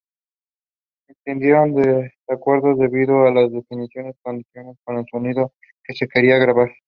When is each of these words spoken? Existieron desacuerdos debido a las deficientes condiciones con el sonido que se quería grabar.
Existieron 1.07 1.75
desacuerdos 1.75 2.79
debido 2.79 3.27
a 3.27 3.31
las 3.31 3.51
deficientes 3.51 4.15
condiciones 4.23 4.75
con 4.83 4.97
el 4.97 5.05
sonido 5.11 5.53
que 5.83 5.93
se 5.93 6.07
quería 6.07 6.37
grabar. 6.39 6.71